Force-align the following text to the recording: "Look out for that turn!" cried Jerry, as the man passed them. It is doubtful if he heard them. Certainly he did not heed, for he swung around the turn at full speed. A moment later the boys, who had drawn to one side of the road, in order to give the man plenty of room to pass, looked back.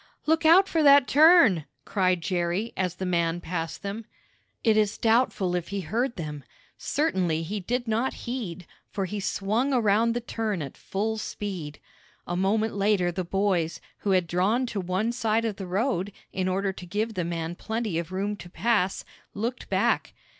"Look 0.25 0.47
out 0.47 0.67
for 0.67 0.81
that 0.81 1.07
turn!" 1.07 1.65
cried 1.85 2.21
Jerry, 2.21 2.73
as 2.75 2.95
the 2.95 3.05
man 3.05 3.39
passed 3.39 3.83
them. 3.83 4.05
It 4.63 4.75
is 4.75 4.97
doubtful 4.97 5.53
if 5.55 5.67
he 5.67 5.81
heard 5.81 6.15
them. 6.15 6.43
Certainly 6.75 7.43
he 7.43 7.59
did 7.59 7.87
not 7.87 8.15
heed, 8.25 8.65
for 8.89 9.05
he 9.05 9.19
swung 9.19 9.73
around 9.75 10.13
the 10.13 10.19
turn 10.19 10.63
at 10.63 10.75
full 10.75 11.19
speed. 11.19 11.77
A 12.25 12.35
moment 12.35 12.73
later 12.73 13.11
the 13.11 13.23
boys, 13.23 13.79
who 13.99 14.09
had 14.09 14.25
drawn 14.25 14.65
to 14.65 14.81
one 14.81 15.11
side 15.11 15.45
of 15.45 15.57
the 15.57 15.67
road, 15.67 16.11
in 16.33 16.47
order 16.47 16.73
to 16.73 16.85
give 16.87 17.13
the 17.13 17.23
man 17.23 17.53
plenty 17.53 17.99
of 17.99 18.11
room 18.11 18.35
to 18.37 18.49
pass, 18.49 19.05
looked 19.35 19.69
back. 19.69 20.15